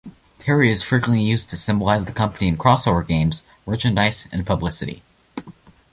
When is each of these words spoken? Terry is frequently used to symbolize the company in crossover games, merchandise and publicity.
Terry 0.39 0.71
is 0.71 0.81
frequently 0.81 1.21
used 1.21 1.51
to 1.51 1.57
symbolize 1.57 2.05
the 2.07 2.11
company 2.11 2.47
in 2.47 2.57
crossover 2.57 3.07
games, 3.07 3.43
merchandise 3.67 4.27
and 4.31 4.47
publicity. 4.47 5.03